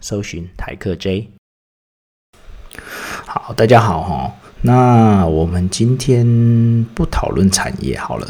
[0.00, 1.28] 搜寻台客 J。
[3.26, 4.32] 好，大家好哈。
[4.62, 8.28] 那我们今天不讨论产业好了，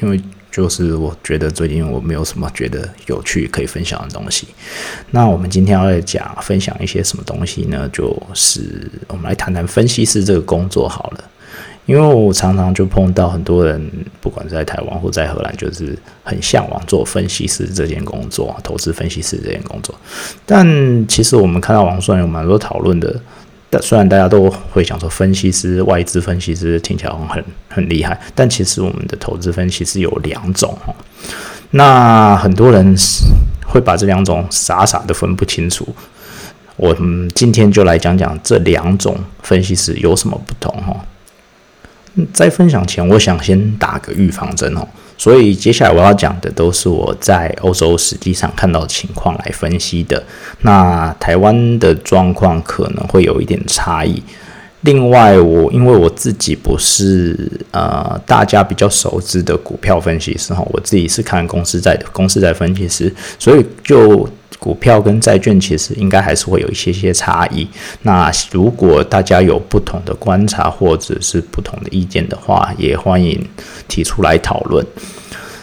[0.00, 4.48] 因为就是我觉得最近我没有什么觉得有趣可以分享的东西。
[5.10, 7.88] 那我们今天要来讲分享一些什么东西呢？
[7.90, 11.30] 就是我们来谈谈分析师这个工作好了。
[11.90, 19.92] 因为我常常就碰到很多人，不管在台湾或在荷兰，就是很向往做分析师这件工作，投资分析师这件工作。
[20.46, 20.64] 但
[21.08, 23.20] 其实我们看到网上有蛮多讨论的，
[23.68, 30.94] 但虽然大家都会想说分析师、外资分析师听起来很很厉害，但其实我们的投资分析师有两种哈。
[31.72, 32.94] 那很多人
[33.66, 35.84] 会把这两种傻傻的分不清楚。
[36.76, 40.94] 我们今天就来讲讲这两种分析师有什么不同哈。
[42.32, 44.86] 在分享前，我想先打个预防针哦。
[45.16, 50.22] 所以接下来我要讲的都是我在欧洲实际上看到的情况来分析的。
[50.62, 54.22] 那台湾的状况可能会有一点差异。
[54.80, 57.36] 另外，我因为我自己不是
[57.70, 64.28] 呃大家比较熟知的股票分析师哈，我自己是看公司在公司在分析师，所以就。
[64.58, 67.66] 股票跟债券其实应该还是会有一些些差异。
[68.02, 73.42] 那如果大家有不同的观察或者是不同的意见的话，也欢迎
[73.88, 74.84] 提出来讨论。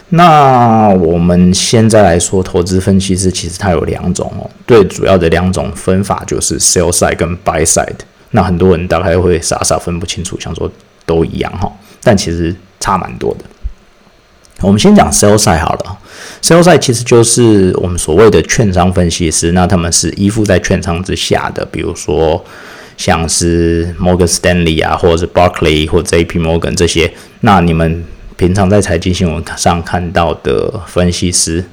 [0.09, 7.99] 那我们现在来说，投资分析师其实它有两种哦，最主要的两种分法就是 sell side 跟 buy side。
[8.31, 10.71] 那很多人大概会傻傻分不清楚，想说
[11.05, 13.43] 都一样哈，但其实差蛮多的。
[14.61, 15.97] 我们先讲 sell side 好了。
[16.41, 22.43] sell side 其实就是我们所谓的券商分析师，那他们是依附在券商之下的，比如说
[22.97, 27.11] 像是 Morgan Stanley 啊，或者是 Barclay 或者 JP Morgan 这些。
[27.41, 28.03] 那你们
[28.35, 31.63] 平常在财经新闻上看到的分析师，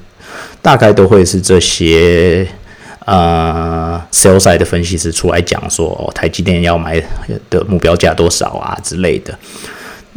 [0.61, 2.47] 大概都会是这些
[3.05, 7.01] 呃 sell side 的分析师出来讲说，哦，台积电要买
[7.49, 9.37] 的目标价多少啊之类的。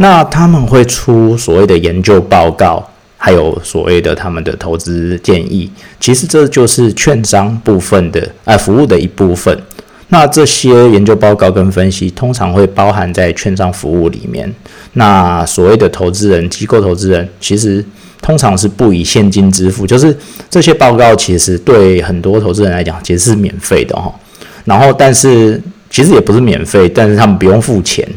[0.00, 2.88] 那他们会出所谓的研究报告。
[3.20, 9.60] 还有所谓的他们的投资建议，其实这就是券商部分的啊服务的一部分。
[10.10, 14.48] 那这些研究报告跟分析通常会包含在券商服务里面。
[14.92, 17.84] 那所谓的投资人、机构投资人，其实
[18.22, 20.16] 通常是不以现金支付，就是
[20.48, 24.14] 这些报告其实对很多投资人来讲其实是免费的哈。
[24.64, 25.60] 然后，但是
[25.90, 28.08] 其实也不是免费，但是他们不用付钱。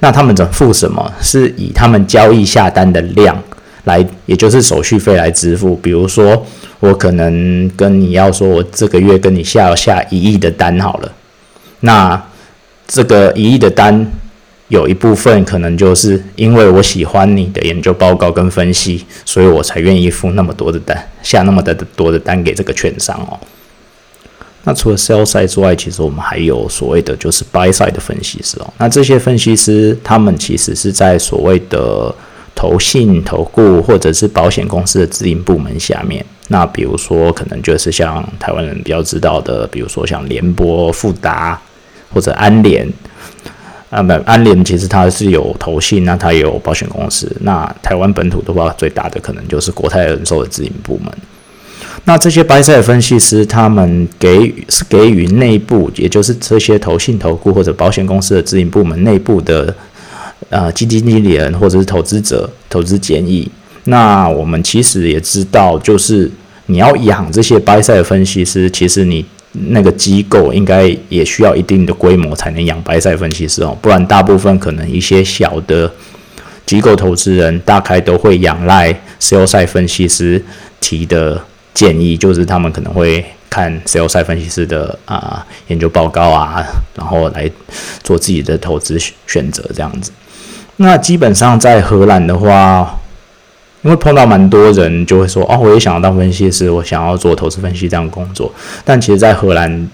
[0.00, 1.12] 那他们怎付什么？
[1.20, 3.40] 是以他们交易下单的量。
[3.84, 5.74] 来，也就是手续费来支付。
[5.76, 6.46] 比如说，
[6.80, 11.10] 我可能跟你要说，我这个月跟你下下一亿的单好了。
[11.80, 12.22] 那
[12.86, 14.06] 这个一亿的单，
[14.68, 23.40] 有一部分可能就是因为我喜欢你的研究报告跟分析，所以我才愿意付那么多的单，下那么的多的单给这个券商哦。
[24.64, 28.72] 那除了 sell side 之外，其实我们还有所谓的就是 buy side 的分析师哦。
[28.76, 32.14] 那这些分析师，他们其实是在所谓的
[32.54, 41.58] 投信、投顾或者是保险公司的自营部门下面，那比如说可能就是像台湾人比较知道的，比如说像联博、富达
[42.12, 42.86] 或者安联
[43.88, 47.34] 啊，不，安联其实它是有投信，那它也有保险公司。
[47.40, 51.10] 那台湾本土的话，最大的可能就是国泰人寿的自营部门。
[52.04, 59.74] 那这些白塞分析师，他们给予是给予内部，也就是这些投信、投顾或者保险公司的自营部门内部的。
[60.48, 63.48] 呃，基金经理人或者是投资者投资建议，
[63.84, 66.28] 那我们其实也知道，就是
[66.66, 75.92] 你要养这些 buy side 分析师，其实你那个机构应该也需要一定的规模才能养白塞分析师哦，不然大部分可能一些小的
[76.66, 80.42] 机构投资人大概都会仰赖 sales 分析师
[80.80, 81.40] 提的
[81.74, 86.64] 建议，就是他们可能会看 cells 分析师的啊研究报告啊，
[86.94, 87.50] 然后来
[88.02, 90.12] 做自己的投资选择这样子。
[90.76, 92.98] 那基本上在荷兰的话，
[93.82, 98.52] 因为碰到蛮多人就会说，哦，我也想要当分析师，我想要做投资分析这样工作。
[98.84, 99.88] 但其实，在荷兰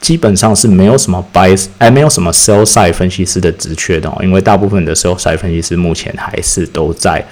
[0.00, 7.24] 基本上是没有什么 buy，哎，没有什么 sell side 分析师的职缺的，因为大部分的 sell side 分析师目前还是都在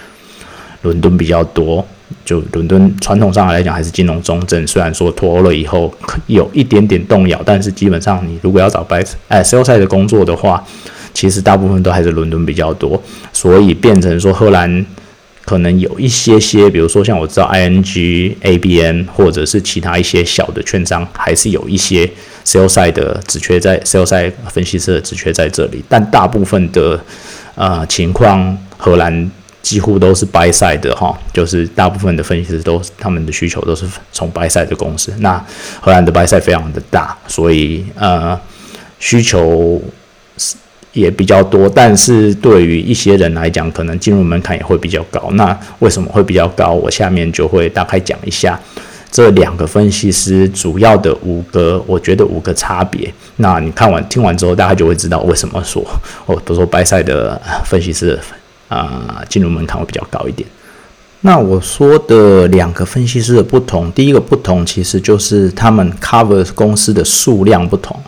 [0.83, 1.87] 伦敦比较多。
[2.25, 5.93] 就伦敦传统上来讲还是金融中镇，虽然说脱欧了以后
[6.27, 10.65] 有一点点动摇，但是基本上你如果要找白哎 sales side 的工作的话，
[11.13, 13.03] 其实大部分都还是伦敦比较多，
[13.33, 14.85] 所以变成说荷兰
[15.45, 22.09] 可能有一些些，比如说像我知道 ING、ABN 或者是其他一些小的券商，还是有一些
[22.45, 24.23] s a l e s i d e 的只缺在 s a l e s i
[24.23, 27.01] d e 分析师的职缺在这里，但大部分的
[27.55, 29.31] 呃情况，荷兰。
[29.69, 35.13] 几乎都是 buy side 的哈，就是大部分的分析师都他们的需求都是从 buy side 的公司。
[35.19, 35.39] 那
[35.79, 38.41] 荷兰的 buy side 非常的大，所以呃
[38.99, 39.79] 需求
[40.95, 41.69] 也比较多。
[41.69, 45.29] 但是对于一些人来讲，可能进入门槛也会比较高。
[45.33, 46.73] 那为什么会比较高？
[46.73, 48.59] 我下面就会大概讲一下
[49.13, 53.13] 这两个分析师主要的五个，我觉得五个差别。
[53.37, 55.85] 那你看完听完之后，大家就会知道为什么说
[56.25, 58.19] 哦，都说 buy side 的分析师。
[58.69, 60.49] 啊，进入门槛会比较高一点。
[61.23, 68.01] 那我说的两个分析师的不同，第一个不同其实就是他们 cover 公司的数量不同。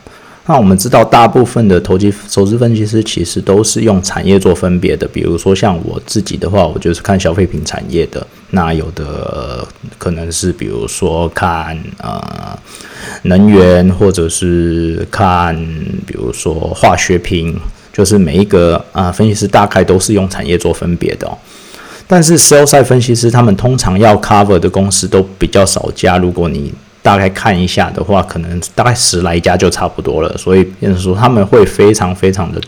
[0.47, 5.09] 那我们知道，大部分的投机投资分析师其实都是用产业做分别的。
[5.09, 8.25] 比如说像我自己的话，我就是看消费品产业的。
[8.51, 9.67] 那有的
[9.99, 12.59] 可能是比如说看呃
[13.23, 15.57] 能源，或者是看
[16.07, 17.59] 比如说化学品。
[17.93, 21.37] 就是每一个啊分析师大概都是用产业做分别的哦，
[22.07, 26.73] 但是 sell side 分析师他们通常要 cover 的公司都比较少加，如果你
[27.03, 32.61] 大概看一下的话，可能大概十来家就差不多了，所以变成说他们会非常非常的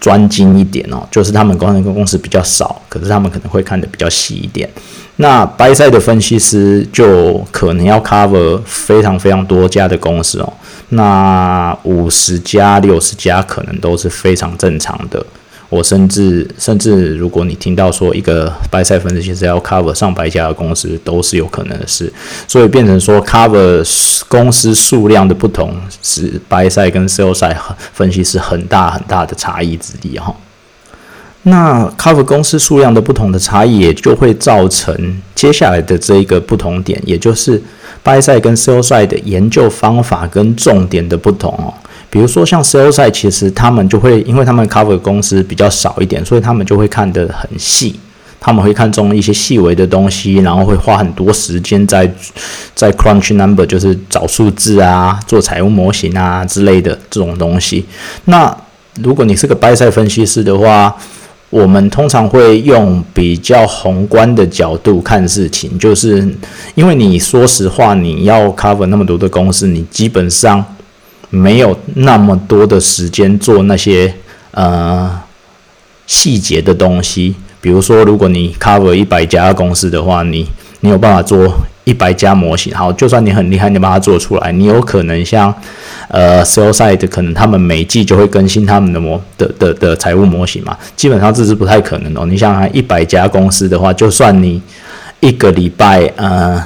[0.00, 4.68] 专精一点哦，就是他们公司公司比较少，可是他们可能会看的比较细一点。
[5.16, 10.52] 那 buy side 的分析师就可能要 cover 非常非常多家的公司哦。
[10.88, 15.24] 那五十家、六十家可能都是非常正常的。
[15.74, 22.12] 我甚至甚至，如果你听到说一个白菜分析其实要 cover 上百家的公司，都是有可能的事。
[22.46, 23.84] 所以变成说 cover
[24.28, 27.56] 公司数量的不同，是白菜跟 sell 赛
[27.92, 30.32] 分析是很大很大的差异之地哈。
[31.42, 37.60] 那 cover 公司数量的不同的差异，也就会造成接下来的这一个不同点，也就是。
[38.04, 41.72] buy side 跟 sell side 的研究方法跟重点的不同哦，
[42.14, 47.98] 比如说像 sell side，其实他们就会，因为他们 cover 公司比较少一点，所以他们就会看得很细，
[48.38, 52.08] 他们会看中一些细微的东西，然后会花很多时间在
[52.72, 57.84] 在 crunch number，就是找数字啊，做财务模型啊之类的这种东西。
[58.26, 58.56] 那
[59.02, 60.96] 如果你是个 buy side 分析师的话，
[61.50, 66.32] 我们通常会用比较宏观的角度看事情，就是
[66.76, 70.64] 因为你说实话，你要 cover 那么多的公司，你基本上
[71.34, 74.14] 没有那么多的时间做那些
[74.52, 75.20] 呃
[76.06, 77.34] 细节的东西。
[77.60, 80.48] 比如说，如果你 cover 一百家公司的话，你
[80.80, 81.52] 你有办法做
[81.84, 82.74] 一百家模型。
[82.74, 85.52] 好，就算你很厉害，你把它做出来，你有可能像。
[86.08, 92.26] 呃，sell side 可能他们每季就会更新他们的模的的的财务模型嘛，基本上这是不太可能哦。
[92.26, 94.60] 你想想，一百家公司的话，就算你
[95.20, 96.62] 一个礼拜呃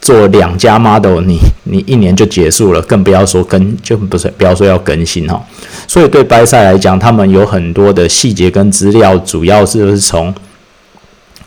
[0.00, 5.44] 做两家 model，你你一年就结束了，更不要说更就不是不要说要更新哈。
[5.86, 10.34] 所以对 buy 赛来讲，他们有很多的细节跟资料，主要是是从。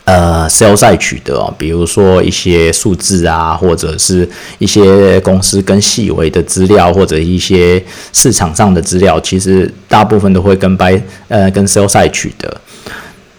[0.03, 4.27] 呃，sales 赛取得哦，比如说一些数字啊，或者是
[4.57, 7.81] 一些公司跟细微的资料，或者一些
[8.11, 12.61] 市场上的资料，其实大部分都会跟 b y 呃跟 sales 赛取得。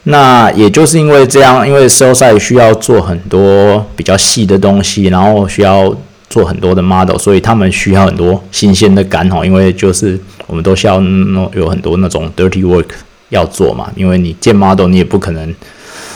[0.05, 5.95] 那也就是因为这样，因为 sales 赛需要做很多比较细的东西，然后需要
[6.29, 9.45] 做很多的 model，所以他们需要很多新鲜的感哦。
[9.45, 11.01] 因为就是我们都需要
[11.55, 12.89] 有很多那种 dirty work
[13.29, 15.55] 要做嘛，因为你建 model 你也不可能。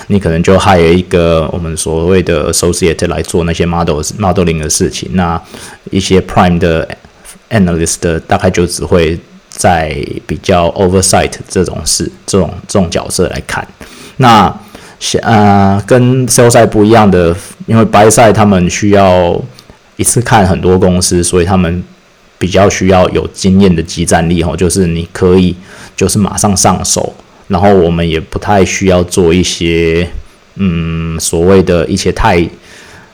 [0.09, 5.41] 你可能就 hire 一个我们所谓的 associate 来做那些 models modeling 的事情，那
[5.91, 6.89] 一些 prime 的
[7.51, 9.19] analyst 大概就只会
[9.57, 9.97] 在
[10.27, 13.67] 比较 oversight 这种事、这种这种角色来看。
[14.19, 14.55] 那
[15.23, 17.35] 呃，跟 sales side 不一样的，
[17.67, 19.39] 因为 buy side 他们需要
[19.97, 21.83] 一次看很多公司，所以他们
[22.39, 25.55] 比较需要有经验的集战力哦，就是你可以
[25.97, 27.15] 就是马上上手。
[27.49, 30.09] 然后我们也不太需要做一些，
[30.57, 32.37] 嗯，所谓的一些太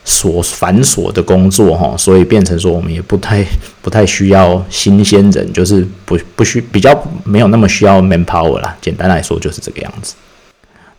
[0.04, 3.44] 琐繁琐的工作哈，所以变成说我们也不太
[3.80, 6.92] 不太需要新鲜人，就是不不需比较
[7.25, 8.76] 没有那么需要 manpower 啦。
[8.80, 10.14] 简单来说就是这个样子。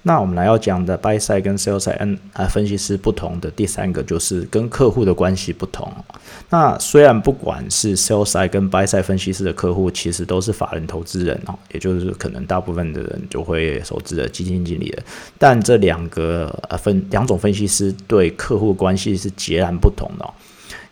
[0.05, 5.91] 那我们来要讲的 buy side 跟 sell side 嗯啊分析师不同的第三个就是跟客户的关系不同。
[6.49, 15.03] 那虽然不管是 sell side 跟 buy side 分析师的客户，其实都是法人投资人哦，也就是可能大部分的人就会投资的基金经理人，
[15.37, 20.29] 但这两个呃分两种分析师对客户关系是截然不同的。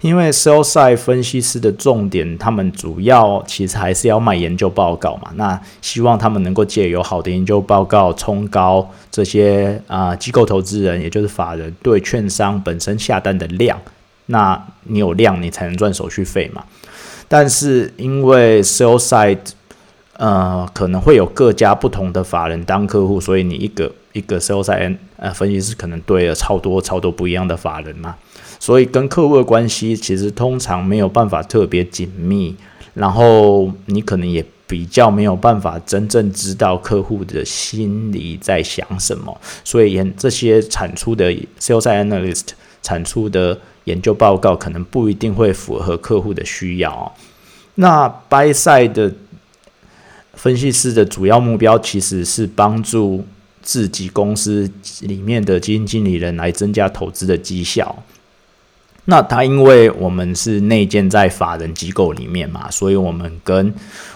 [0.02, 5.32] 因为 sell side 分析师的重点，他们主要其实还是要卖研究报告嘛。
[5.36, 13.80] 那希望他们能够借由好的研究报告，冲高这些啊机构投资人，也就是法人对券商本身下单的量。
[14.26, 16.64] 那你有量，你才能赚手续费嘛。
[17.28, 19.38] 但是因为 sell side
[20.18, 28.16] 呃可能会有各家不同的法人当客户，所以你一个一个 sell side 呃分析师可能对了超多超多不一样的法人嘛。
[28.62, 32.56] 所以跟客户的关系其实通常没有办法特别紧密，
[32.94, 42.50] 然后你可能也比较没有办法真正知道客户的心里在想什么，所以研这些产出的 sales analyst
[42.84, 47.16] 产出的研究报告可能不一定会符合客户的需要。
[47.74, 49.12] 那 buy side 的
[50.36, 53.26] 分析师的主要目标其实是帮助
[53.64, 58.04] 自己公司里面的基金经理人来增加投资的绩效。
[59.06, 63.74] 那他因为我们是内建在法人机构里面嘛，所以我们跟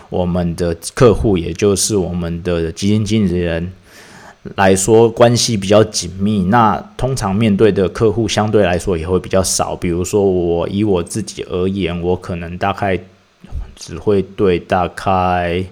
[0.09, 3.73] 我们的客户，也就是我们的基金经理人
[4.55, 6.43] 来说，关系比较紧密。
[6.43, 9.75] 那通常面对的客户相对来说也会比较少。
[9.75, 12.97] 比如说我以我自己而言，我可能大概
[13.75, 15.65] 只会对大概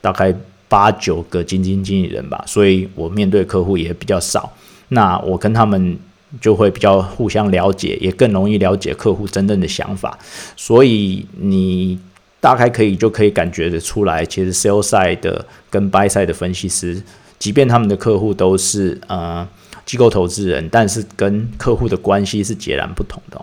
[0.00, 0.32] 大概
[0.68, 4.52] 八九个基金经理人吧，所以我面对客户也比较少。
[4.88, 5.98] 那我跟他们。
[6.40, 10.18] 就会比较互相了解，也更容易了解客户真正的想法，
[10.56, 11.98] 所以你
[12.40, 17.02] 大概可以就可以感觉得出来，其实 sell side 的跟 buy side 的分析师，
[17.38, 19.46] 即便他们的客户都是呃
[19.86, 23.40] 机构投资人，但是跟客户的关系是截然不同的。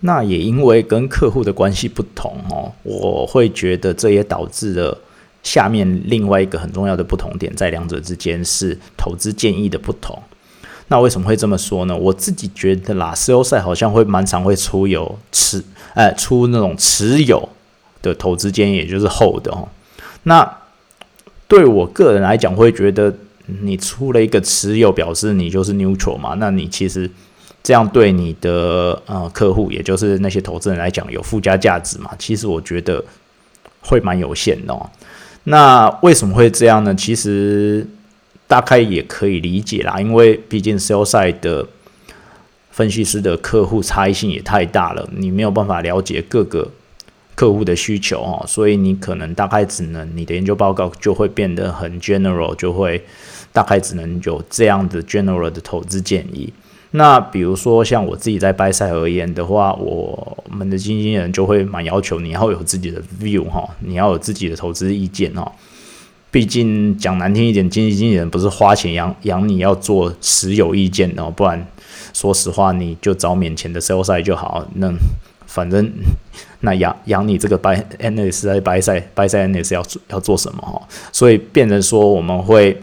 [0.00, 4.98] 那也因为跟客户的关系不同哦，我会觉得这也导致了
[5.42, 10.22] 下面另外一个很重要的不同点，在两者之间是投资建议的不同。
[10.88, 11.96] 那为什么会这么说呢？
[11.96, 15.64] 我自己觉得啦，sell side 好像会蛮常会出有持，
[15.94, 17.48] 哎，出那种持有
[18.02, 19.66] 的投资建议，也就是 hold 哦。
[20.24, 20.58] 那
[21.48, 23.14] 对我个人来讲，会觉得
[23.62, 26.34] 你出了一个持有，表示你就是 neutral 嘛。
[26.38, 27.10] 那你其实
[27.62, 32.10] 这样对你的呃客户，也就是那些投资人来讲，有附加价值嘛？
[32.18, 33.02] 其实我觉得
[33.80, 34.74] 会蛮有限的。
[34.74, 34.90] 哦。
[35.44, 36.94] 那为什么会这样呢？
[36.94, 37.86] 其实。
[38.54, 41.66] 大概也可以理解啦，因为毕竟 sales 的
[42.70, 46.70] 分析师的客户差异性也太大了，你没有办法了解各个
[47.34, 53.04] 客户的需求哦，所以你可能大概只能你的研究报告就会变得很 general，就会
[53.52, 56.52] 大概只能有这样的 general 的投资建议。
[56.92, 65.52] 那比如说像我自己在 buy side 而言的话，我们的经纪人就会蛮要求你要有自己的 view 哈，你要有自己的投资意见哈。
[66.34, 71.64] 毕竟讲难听一点，经济经纪人不是花钱养养你，要做持有意见哦，不然
[72.12, 74.66] 说实话，你就找免钱的 sales 就好。
[74.74, 74.92] 那
[75.46, 75.88] 反正
[76.58, 80.82] 那养养你这个 buy analyst 在 buy side buy side analyst 要要做什么哈？
[81.12, 82.76] 所以变成说我们会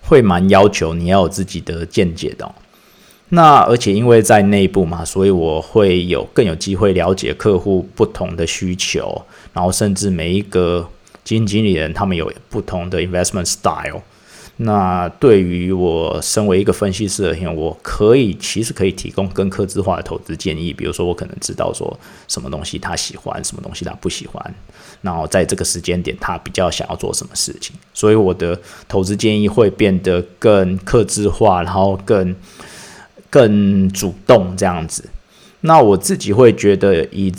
[0.00, 2.50] 会蛮要求你要有自己的见解的。
[3.28, 9.20] 那而且因为在内部嘛，所以我会有更有机会了解客户不同的需求，
[9.52, 10.88] 然后甚至每一个。
[11.24, 14.02] 基金经理人他们有不同的 investment style。
[14.58, 20.72] 那对于我身为一个分析师而言，我可以其实可以提供更客制化的投资建议。
[20.72, 21.98] 比如说，我可能知道说
[22.28, 24.54] 什么东西他喜欢，什么东西他不喜欢，
[25.00, 32.36] 然后在这个时间点他比较想要做什么事情，所以我的投资建议会变得更客制化，然后更
[33.30, 35.02] 更主动这样子。
[35.64, 37.32] 那我自己会觉得，以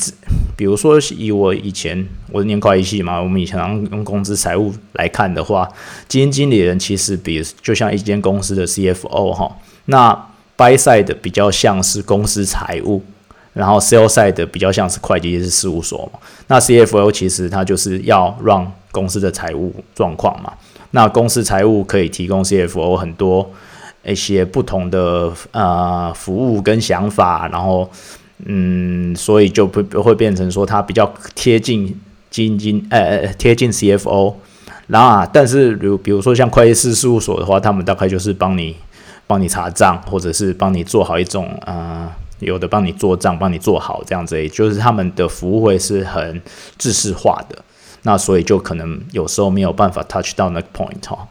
[0.56, 3.60] 比如说以我以前我念会计系嘛，我们以前
[3.92, 5.68] 用工资财务来看的话，
[6.08, 10.14] 基金经理人其实比就像一间公司的 CFO 哈，那
[10.56, 13.02] buy side 比较像是公司财务，
[13.52, 16.20] 然后 sell side 比较像是会计师事务所嘛。
[16.48, 20.54] 那 CFO 其实他就是要让公司的财务状况嘛，
[20.92, 23.52] 那公司财务可以提供 CFO 很多。
[24.06, 27.90] 一些不同的呃服务跟想法，然后
[28.46, 31.98] 嗯，所以就不会变成说它比较贴近
[32.30, 34.34] 基金呃呃贴近 CFO，
[34.88, 38.76] 然后，但是如比如说像会计师事务所的话，他们大概就是帮你
[39.26, 46.42] 帮你查账，或者是帮你做好一种呃有的帮你做账，帮你做好这样子，就是他们的服务会是很
[46.78, 47.58] 制式化的，
[48.02, 51.26] 那所以就可能有时候没有办法 touch 到那个 point 哈。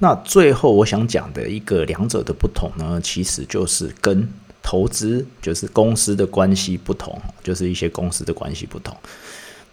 [0.00, 4.28] 那最后我想讲的一个两者的不同呢，其实就是跟
[4.60, 8.96] 投资就是公司的关系不同，就是一些公司的关系不同。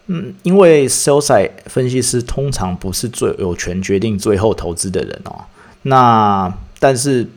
[0.05, 5.43] 嗯，因为 sales 分析师通常不是最有权决定最后投资的人哦。
[5.81, 7.27] 那但是。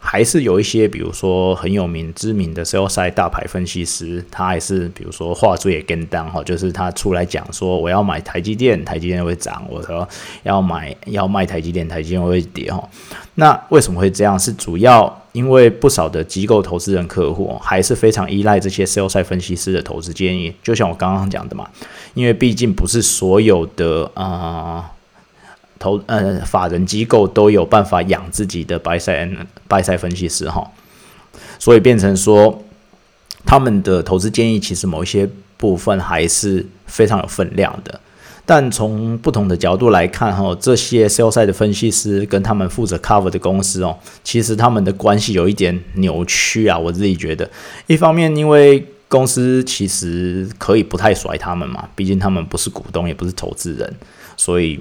[0.00, 10.08] 还是有一些，比如说很有名、知名的 sell side 大牌分析师，他还是比如说话术也跟当哈，就是他出来讲说我要买台积电，台积电会涨；我说
[10.44, 12.88] 要买要卖台积电，台积电会跌哈。
[13.34, 14.38] 那为什么会这样？
[14.38, 20.54] 是主要因为不少的机构投资人客户还是非常依赖这些 sell side 分析师的投资建议。
[20.62, 21.68] 就像我刚刚讲的嘛，
[22.14, 24.92] 因为毕竟不是所有的啊。
[25.78, 29.28] 投呃，法人机构都有办法养自己的白赛
[29.68, 30.68] 白赛分析师哈，
[31.58, 32.64] 所以变成说
[33.46, 38.00] 他们的投资建议其实某一些部分还是非常有分量的。
[38.44, 46.78] 但从不同的角度来看哈，这些 sales 的分析师跟他们负责 cover 的公司哦，其实他们的关系有一点扭曲啊。
[46.78, 47.48] 我自己觉得，
[47.86, 53.94] 一方面因为公司其实可以不太甩他们嘛，毕竟他们不是股东，也不是投资人，
[54.36, 54.80] 所以。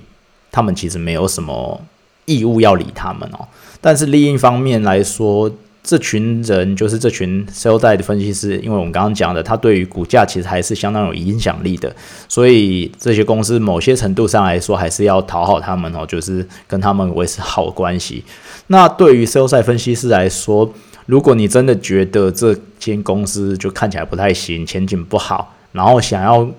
[0.57, 1.79] 他们其实没有什么
[2.25, 3.47] 义务要理他们哦，
[3.79, 5.51] 但是另一方面来说，
[5.83, 11.95] 这群人就是这群 sell 代的分析师，因为我们刚刚讲的，他对于股价其实还是相当有影响力的，
[12.27, 18.23] 所以这些公司某些程度上来说，还是要讨好他们哦，就是跟他们维持好关系。
[18.65, 20.73] 那对于 sell 代分析师来说，
[21.05, 26.49] 如果你真的觉得这间公司就看起来不太行，前景不好，然后想要。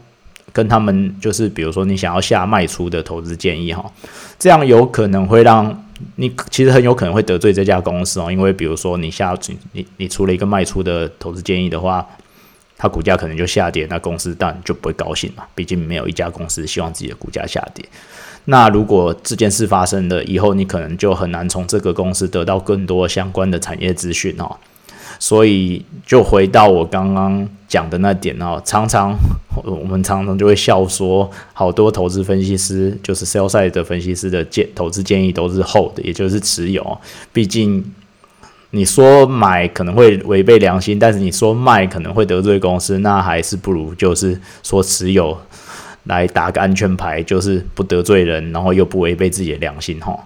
[0.58, 3.84] 跟他们就是，比如说你想要下卖出的投资建议哈，
[4.40, 5.84] 这样有可能会让
[6.16, 9.38] 你其实很有可能会得罪这家公司哦，因为比如说你下
[9.70, 12.04] 你你出了一个卖出的投资建议的话，
[12.76, 17.84] 它股价可能就下跌，那公司当然就不会高兴嘛，毕竟没有一家公司希望自己的股价下跌。
[18.46, 24.56] 那如果这件事发生了以后，你可能就很难从这个公司得到更多相关的产业资讯哦。
[25.18, 29.14] 所以就回到我刚刚讲的那点哦，常常
[29.64, 36.98] 我们常常就会笑说，好多投资分析师就是 sales 的分析师的建投资建议都是 hold，也就是持有。
[37.32, 37.84] 毕竟
[38.70, 45.36] 你说买可能会违背良心，但是你说卖可能会得罪公司，那还是不如就是说持有
[46.04, 50.16] 来打个安全牌，就是不得罪人，然后又不违背自己的良心哈。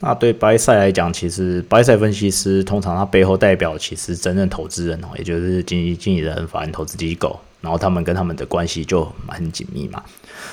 [0.00, 10.02] 那对白赛来讲，其实白赛分析师通常他背后代表其实真正投资人哦，也就是经纪经理人、法人投资机构，然后他们跟他们的关系就很紧密嘛。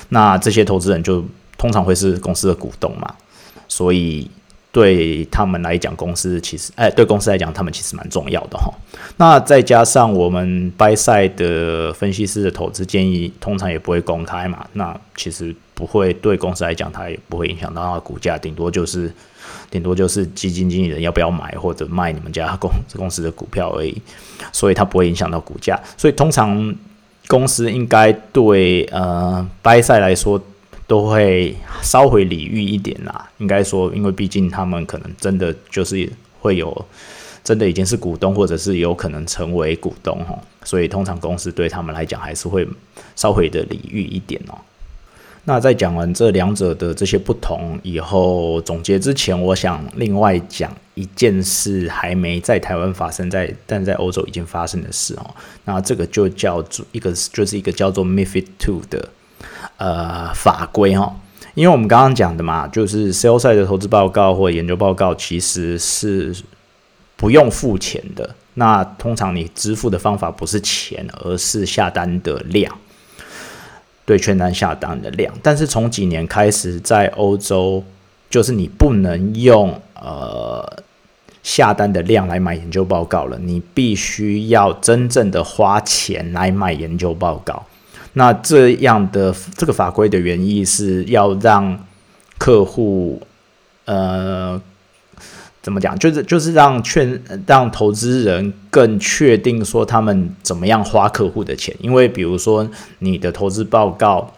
[0.08, 1.22] 那这些投资人就
[1.58, 3.14] 通常会是公司的股东嘛，
[3.68, 4.30] 所以
[4.72, 8.72] 对他们来讲，公司其实哎，对公司来讲，他们其实蛮重要的哈。
[9.18, 19.12] 那再加上我们白赛的分析师的投资建议，通常也不会公开嘛，那其实不会对公司来讲，它也不会影响到它的股价，顶多就是。
[19.70, 24.00] 顶多就是基金经理人要不要买或者卖你们家公公司的股票而已，
[24.52, 25.78] 所以它不会影响到股价。
[25.96, 26.74] 所以通常
[27.26, 30.40] 公司应该对呃掰赛来说
[30.86, 33.28] 都会稍微礼遇一点啦。
[33.38, 36.08] 应该说，因为毕竟他们可能真的就是
[36.40, 36.84] 会有
[37.42, 42.66] 真的已经是股东，或者是有可能成为股东哈，所以通常公司对他们来讲还是会
[43.16, 44.56] 稍微的礼遇一点哦。
[45.46, 55.30] 那在讲完这两者的这些不同以后，总结之前，我想另外讲一件事，还没在台湾发生在，但在欧洲已经发生的事哦。
[55.66, 59.08] 那这个就叫做一个，就是一个叫做 MiFID Two 的
[59.76, 61.14] 呃法规哈。
[61.54, 66.34] 因为我们刚刚讲的嘛，就是 sales 的投资报告或研究报告其实是
[67.16, 68.34] 不用付钱的。
[68.54, 72.76] 那通常你支付的方法不是钱，而是下单的量。
[74.04, 77.82] 对券单下单的量，但是从几年开始，在欧洲，
[78.28, 80.82] 就是你不能用呃
[81.42, 87.64] 下单的量来买研究报告了，你必须要真正的花钱来买研究报告。
[88.12, 91.84] 那这样的这个法规的原意是要让
[92.38, 93.20] 客户
[93.86, 94.60] 呃。
[95.64, 95.98] 怎么讲？
[95.98, 104.30] 就是就是让劝让投资人更确定说他们怎么样花客户的钱，因为比如说你的投资报告，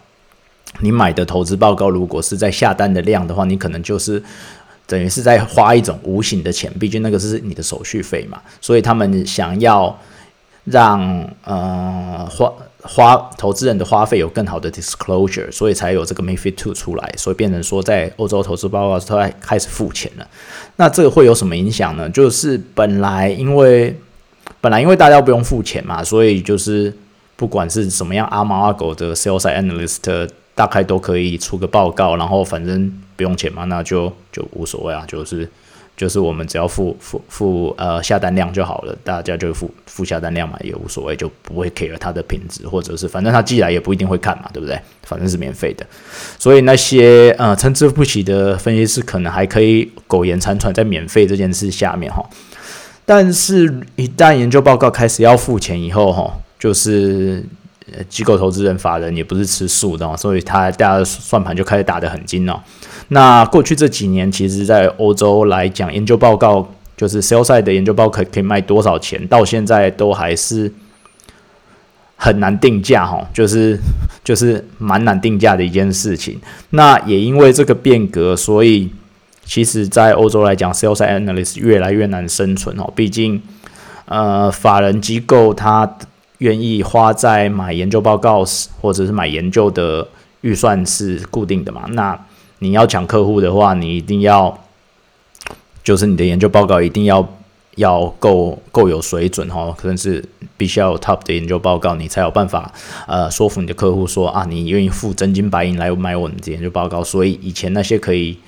[0.78, 4.22] 你买的投资报告如果是在下单的量的话，你可能就是
[4.86, 9.98] 等于是在花一种无形的钱，毕竟那个是你的手续费嘛，所以他们想要
[10.64, 12.52] 让呃花。
[12.86, 20.26] 花投资人的花费有更好的 disclosure，所以才有这个 MiFID Two 出来，所以变成说在欧洲投资报告都开始付钱了。
[20.76, 22.08] 那这个会有什么影响呢？
[22.10, 23.98] 就是本来因为
[24.60, 26.92] 本来因为大家不用付钱嘛，所以就是
[27.36, 35.48] 不管是什么样阿猫阿狗的 sales analyst，大概都可以出个报告，然后反正不用钱嘛，那就就无所谓啊，就是
[35.96, 44.78] 就是我们只要付付付呃下单量就好了，大家就付付下单量嘛，也无所谓，就不会 care 它的品质，或者是反正他寄来也不一定会看嘛，对不对？
[45.04, 45.86] 反正是免费的，
[46.38, 52.22] 所以那些呃参差不齐的分析师可能还可以苟延残喘在免费这件事下面哈，
[53.04, 57.44] 但是一旦研究报告开始要付钱以后哈，就是。
[58.08, 62.60] 机构投资人、法人也不是吃素的，所以他大家算盘就开始打得很精哦。
[63.08, 70.72] 那过去这几年，其实在欧洲来讲，研究报告就是 Sales 的研究报告可以卖多少钱，到现在都还是
[72.16, 73.78] 很难定价哈，就是
[74.24, 76.40] 就是蛮难定价的一件事情。
[76.70, 78.90] 那也因为这个变革，所以
[79.44, 82.92] 其实在欧洲来讲，sell side analyst 越来越难生存哦。
[82.96, 83.40] 毕竟，
[84.06, 85.96] 呃，法人机构它。
[86.38, 88.44] 愿意花在买研究报告
[88.80, 90.06] 或者是买研究的
[90.40, 91.84] 预算是固定的嘛？
[91.92, 92.18] 那
[92.58, 94.58] 你要抢客户的话，你一定要
[95.82, 97.26] 就是你的研究报告一定要
[97.76, 100.24] 要够够有水准哦，可能是
[100.56, 102.72] 必须要有 top 的研究报告，你才有办法
[103.06, 107.04] 呃说服你的客户说啊，你愿意付真金白银来买我们的研究报告。
[107.04, 108.38] 所以以前那些可以。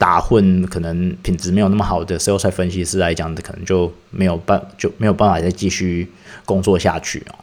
[0.00, 6.10] 打混可能品质没有那么好的 sales 分析师来讲的，可能就没有办就没有办法再继续
[6.50, 7.34] 工作下去哦。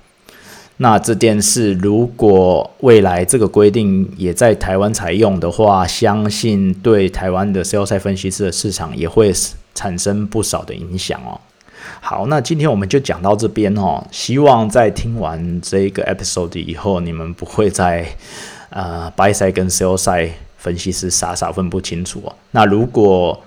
[0.77, 9.33] 那这件事如果未来这个规定也在台湾采用的话，相信对台湾的 sales 分析师的市场也会
[9.73, 11.39] 产生不少的影响哦。
[12.01, 14.05] 好，那今天我们就讲到这边哦。
[14.11, 18.05] 希望在听完这个 episode 以后，你们不会再
[18.69, 20.31] 呃 buy side 跟 sell side。
[20.57, 22.35] 分析师傻傻分不清楚哦。
[22.51, 23.39] 那如果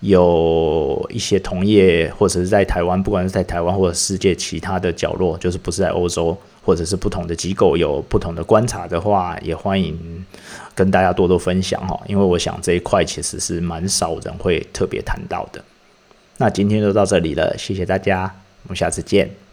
[0.00, 10.24] 有一些同业或者是在台湾，不管是在台湾或者世界其他的角落，就是不是在欧洲或者是不同的机构有不同的观察的话，也欢迎
[10.74, 11.98] 跟大家多多分享哈。
[12.06, 15.62] 因为我想这一块其实是蛮少人会特别谈到的。
[16.36, 19.43] 那今天就到这里了，谢谢大家，我们下次见。